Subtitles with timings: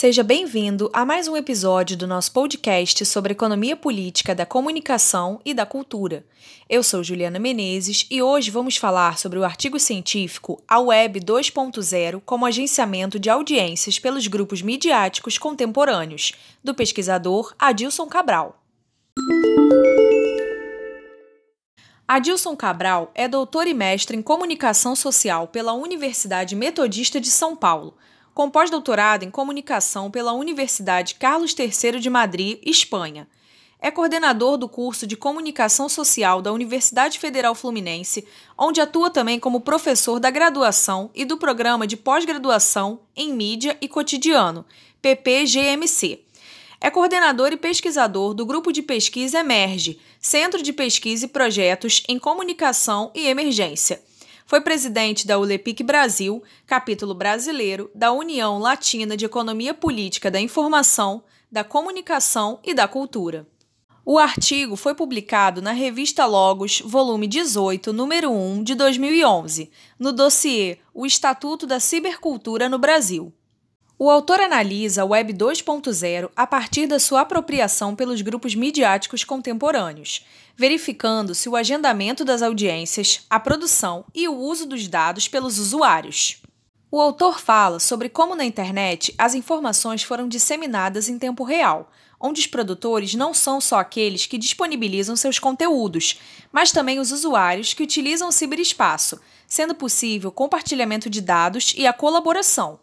[0.00, 5.52] Seja bem-vindo a mais um episódio do nosso podcast sobre economia política da comunicação e
[5.52, 6.24] da cultura.
[6.70, 12.22] Eu sou Juliana Menezes e hoje vamos falar sobre o artigo científico A Web 2.0
[12.24, 16.30] como agenciamento de audiências pelos grupos midiáticos contemporâneos,
[16.62, 18.62] do pesquisador Adilson Cabral.
[22.06, 27.96] Adilson Cabral é doutor e mestre em comunicação social pela Universidade Metodista de São Paulo
[28.38, 33.26] com pós-doutorado em comunicação pela Universidade Carlos III de Madrid, Espanha.
[33.80, 38.24] É coordenador do curso de Comunicação Social da Universidade Federal Fluminense,
[38.56, 43.88] onde atua também como professor da graduação e do programa de pós-graduação em Mídia e
[43.88, 44.64] Cotidiano,
[45.02, 46.20] PPGMC.
[46.80, 52.20] É coordenador e pesquisador do grupo de pesquisa Emerge, Centro de Pesquisa e Projetos em
[52.20, 54.00] Comunicação e Emergência
[54.48, 61.22] foi presidente da ULEPIC Brasil, capítulo brasileiro da União Latina de Economia Política da Informação,
[61.52, 63.46] da Comunicação e da Cultura.
[64.06, 70.78] O artigo foi publicado na revista Logos, volume 18, número 1, de 2011, no dossiê
[70.94, 73.30] O Estatuto da Cibercultura no Brasil.
[74.00, 80.24] O autor analisa a Web 2.0 a partir da sua apropriação pelos grupos midiáticos contemporâneos,
[80.56, 86.40] verificando se o agendamento das audiências, a produção e o uso dos dados pelos usuários.
[86.92, 92.40] O autor fala sobre como na internet as informações foram disseminadas em tempo real, onde
[92.40, 96.20] os produtores não são só aqueles que disponibilizam seus conteúdos,
[96.52, 101.84] mas também os usuários que utilizam o ciberespaço, sendo possível o compartilhamento de dados e
[101.84, 102.78] a colaboração.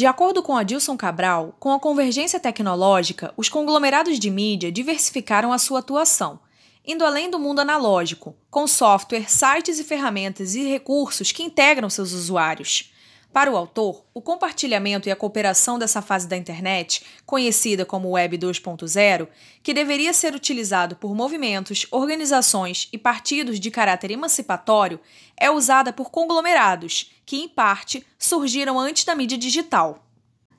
[0.00, 5.58] De acordo com Adilson Cabral, com a convergência tecnológica, os conglomerados de mídia diversificaram a
[5.58, 6.40] sua atuação,
[6.86, 12.14] indo além do mundo analógico, com software, sites e ferramentas e recursos que integram seus
[12.14, 12.94] usuários.
[13.32, 18.36] Para o autor, o compartilhamento e a cooperação dessa fase da internet, conhecida como Web
[18.38, 19.28] 2.0,
[19.62, 24.98] que deveria ser utilizado por movimentos, organizações e partidos de caráter emancipatório,
[25.36, 30.04] é usada por conglomerados, que, em parte, surgiram antes da mídia digital.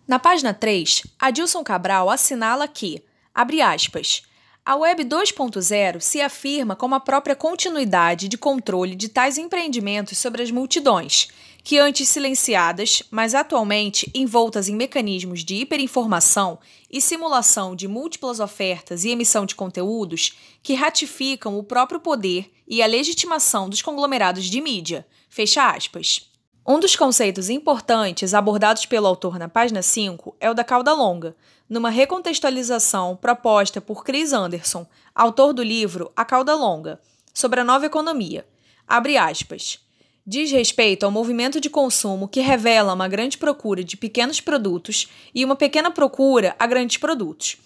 [0.07, 3.03] Na página 3, Adilson Cabral assinala que,
[3.35, 4.23] abre aspas,
[4.63, 10.43] a Web 2.0 se afirma como a própria continuidade de controle de tais empreendimentos sobre
[10.43, 11.29] as multidões,
[11.63, 19.03] que antes silenciadas, mas atualmente envoltas em mecanismos de hiperinformação e simulação de múltiplas ofertas
[19.03, 20.33] e emissão de conteúdos,
[20.63, 25.05] que ratificam o próprio poder e a legitimação dos conglomerados de mídia.
[25.29, 26.29] Fecha aspas.
[26.65, 31.35] Um dos conceitos importantes abordados pelo autor na página 5 é o da cauda longa,
[31.67, 34.85] numa recontextualização proposta por Chris Anderson,
[35.15, 36.99] autor do livro A Cauda Longa,
[37.33, 38.45] sobre a nova economia.
[38.87, 39.79] Abre aspas.
[40.25, 45.43] Diz respeito ao movimento de consumo que revela uma grande procura de pequenos produtos e
[45.43, 47.57] uma pequena procura a grandes produtos.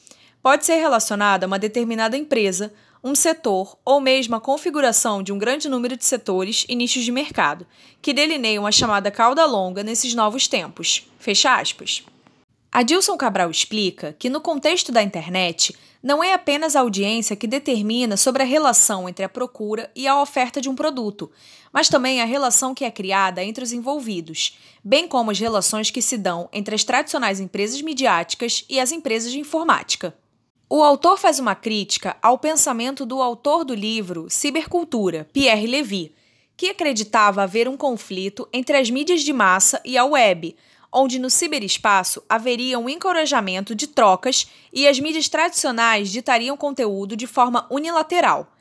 [0.42, 2.74] Pode ser relacionada a uma determinada empresa,
[3.04, 7.12] um setor ou mesmo a configuração de um grande número de setores e nichos de
[7.12, 7.68] mercado,
[8.02, 11.10] que delineiam a chamada cauda longa nesses novos tempos.
[11.20, 12.04] Fecha aspas.
[12.76, 18.18] Adilson Cabral explica que, no contexto da internet, não é apenas a audiência que determina
[18.18, 21.32] sobre a relação entre a procura e a oferta de um produto,
[21.72, 26.02] mas também a relação que é criada entre os envolvidos, bem como as relações que
[26.02, 30.14] se dão entre as tradicionais empresas midiáticas e as empresas de informática.
[30.70, 36.14] O autor faz uma crítica ao pensamento do autor do livro Cibercultura, Pierre Levy,
[36.58, 40.56] que acreditava haver um conflito entre as mídias de massa e a web,
[40.92, 47.28] onde no ciberespaço haveria um encorajamento de trocas e as mídias tradicionais ditariam conteúdo de
[47.28, 48.52] forma unilateral.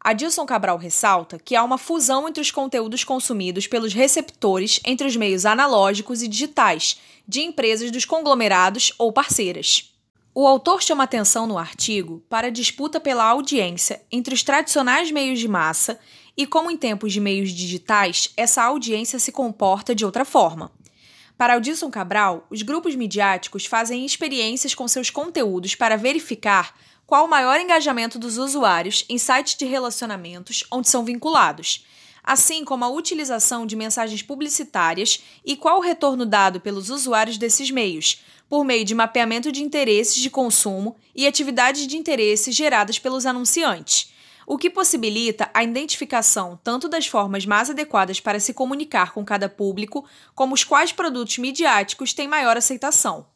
[0.00, 5.16] Adilson Cabral ressalta que há uma fusão entre os conteúdos consumidos pelos receptores entre os
[5.16, 9.90] meios analógicos e digitais, de empresas dos conglomerados ou parceiras.
[10.34, 15.38] O autor chama atenção no artigo para a disputa pela audiência entre os tradicionais meios
[15.38, 15.98] de massa
[16.36, 20.70] e como, em tempos de meios digitais, essa audiência se comporta de outra forma.
[21.36, 26.74] Para Aldilson Cabral, os grupos midiáticos fazem experiências com seus conteúdos para verificar
[27.06, 31.84] qual o maior engajamento dos usuários em sites de relacionamentos onde são vinculados,
[32.22, 37.70] assim como a utilização de mensagens publicitárias e qual o retorno dado pelos usuários desses
[37.70, 43.26] meios, por meio de mapeamento de interesses de consumo e atividades de interesse geradas pelos
[43.26, 44.13] anunciantes,
[44.46, 49.48] o que possibilita a identificação tanto das formas mais adequadas para se comunicar com cada
[49.48, 50.04] público,
[50.34, 53.26] como os quais produtos midiáticos têm maior aceitação.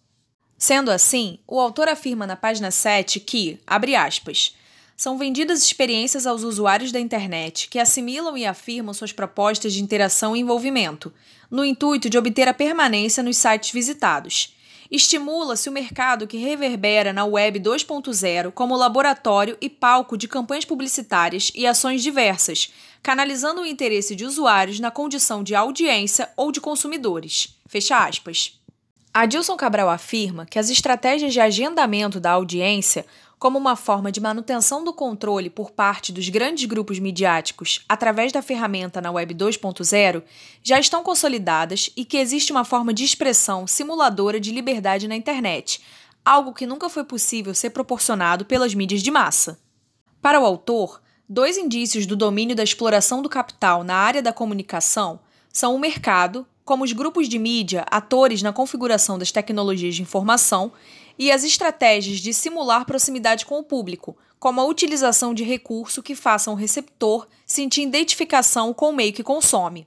[0.57, 4.57] Sendo assim, o autor afirma na página 7 que, abre aspas,
[4.97, 10.35] são vendidas experiências aos usuários da internet que assimilam e afirmam suas propostas de interação
[10.35, 11.15] e envolvimento,
[11.49, 14.58] no intuito de obter a permanência nos sites visitados
[14.91, 21.53] Estimula-se o mercado que reverbera na Web 2.0 como laboratório e palco de campanhas publicitárias
[21.55, 27.55] e ações diversas, canalizando o interesse de usuários na condição de audiência ou de consumidores.
[27.67, 28.59] Fecha aspas.
[29.13, 33.05] Adilson Cabral afirma que as estratégias de agendamento da audiência
[33.39, 38.43] como uma forma de manutenção do controle por parte dos grandes grupos midiáticos através da
[38.43, 40.23] ferramenta na Web 2.0
[40.63, 45.81] já estão consolidadas e que existe uma forma de expressão simuladora de liberdade na internet,
[46.25, 49.59] algo que nunca foi possível ser proporcionado pelas mídias de massa.
[50.21, 55.21] Para o autor, dois indícios do domínio da exploração do capital na área da comunicação
[55.53, 60.73] são o mercado, como os grupos de mídia, atores na configuração das tecnologias de informação,
[61.19, 66.15] e as estratégias de simular proximidade com o público, como a utilização de recurso que
[66.15, 69.87] façam o receptor sentir identificação com o meio que consome.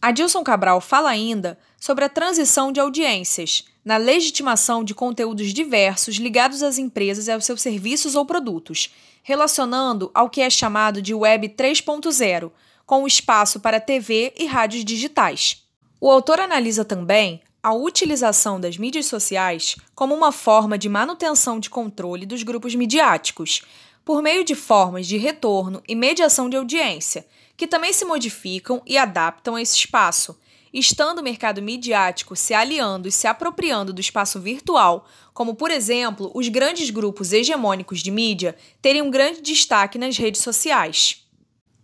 [0.00, 6.62] Adilson Cabral fala ainda sobre a transição de audiências, na legitimação de conteúdos diversos ligados
[6.62, 11.48] às empresas e aos seus serviços ou produtos, relacionando ao que é chamado de Web
[11.50, 12.52] 3.0,
[12.86, 15.64] com o espaço para TV e rádios digitais.
[16.00, 21.68] O autor analisa também a utilização das mídias sociais como uma forma de manutenção de
[21.68, 23.60] controle dos grupos midiáticos,
[24.06, 27.26] por meio de formas de retorno e mediação de audiência,
[27.58, 30.40] que também se modificam e adaptam a esse espaço,
[30.72, 36.30] estando o mercado midiático se aliando e se apropriando do espaço virtual, como, por exemplo,
[36.34, 41.27] os grandes grupos hegemônicos de mídia terem um grande destaque nas redes sociais.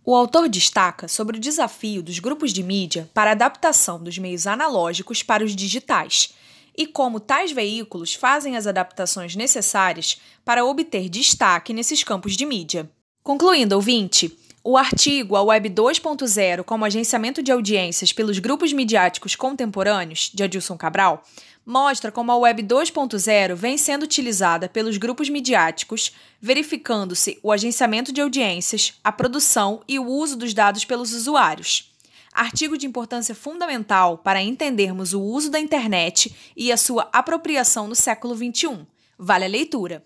[0.07, 4.45] O autor destaca sobre o desafio dos grupos de mídia para a adaptação dos meios
[4.45, 6.31] analógicos para os digitais
[6.77, 12.87] e como tais veículos fazem as adaptações necessárias para obter destaque nesses campos de mídia.
[13.23, 20.29] Concluindo, ouvinte, o artigo A Web 2.0 como agenciamento de audiências pelos grupos midiáticos contemporâneos,
[20.31, 21.23] de Adilson Cabral,
[21.65, 28.21] mostra como a Web 2.0 vem sendo utilizada pelos grupos midiáticos, verificando-se o agenciamento de
[28.21, 31.91] audiências, a produção e o uso dos dados pelos usuários.
[32.31, 37.95] Artigo de importância fundamental para entendermos o uso da internet e a sua apropriação no
[37.95, 38.85] século XXI.
[39.17, 40.03] Vale a leitura.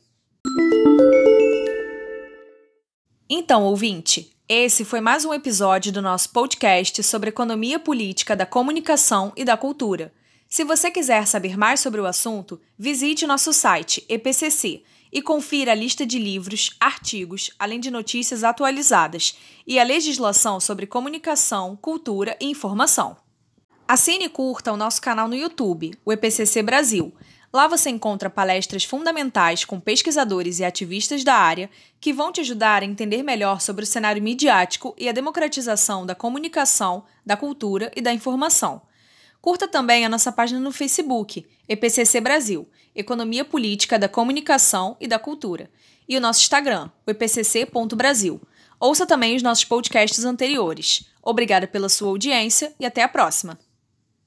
[3.27, 9.33] Então, ouvinte, esse foi mais um episódio do nosso podcast sobre economia política da comunicação
[9.35, 10.13] e da cultura.
[10.49, 14.81] Se você quiser saber mais sobre o assunto, visite nosso site EPCC
[15.13, 19.37] e confira a lista de livros, artigos, além de notícias atualizadas
[19.67, 23.15] e a legislação sobre comunicação, cultura e informação.
[23.87, 27.13] Assine e curta o nosso canal no YouTube, o EPCC Brasil.
[27.53, 31.69] Lá você encontra palestras fundamentais com pesquisadores e ativistas da área
[32.01, 36.15] que vão te ajudar a entender melhor sobre o cenário midiático e a democratização da
[36.15, 38.81] comunicação, da cultura e da informação.
[39.41, 45.17] Curta também a nossa página no Facebook, EPCC Brasil, Economia Política da Comunicação e da
[45.17, 45.69] Cultura,
[46.07, 48.41] e o nosso Instagram, o epcc.brasil.
[48.79, 51.05] Ouça também os nossos podcasts anteriores.
[51.21, 53.57] Obrigada pela sua audiência e até a próxima!